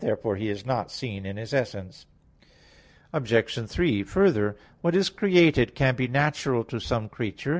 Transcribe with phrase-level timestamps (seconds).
[0.03, 2.07] Therefore He is not seen in His essence.
[3.13, 3.69] Obj.
[3.69, 7.49] 3: Further, what is created can be natural to some creature.